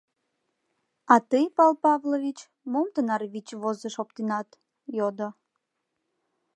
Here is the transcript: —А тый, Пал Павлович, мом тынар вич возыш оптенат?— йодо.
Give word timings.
—А 1.13 1.15
тый, 1.29 1.45
Пал 1.55 1.73
Павлович, 1.83 2.39
мом 2.71 2.87
тынар 2.93 3.21
вич 3.33 3.47
возыш 3.61 3.95
оптенат?— 4.03 4.47
йодо. 4.97 5.29